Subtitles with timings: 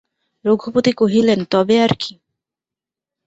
[0.45, 2.13] রঘুপতি কহিলেন, তবে আর কী।